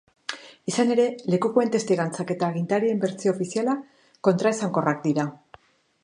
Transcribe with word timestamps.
Izan 0.69 0.91
ere, 0.93 1.03
lekukoen 1.33 1.69
testigantzak 1.75 2.33
eta 2.35 2.49
agintarien 2.53 3.03
bertsio 3.03 3.33
ofiziala 3.37 3.75
kontraesankorrak 4.29 5.05
dira. 5.05 5.27